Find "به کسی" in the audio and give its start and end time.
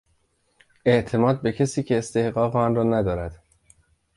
1.41-1.83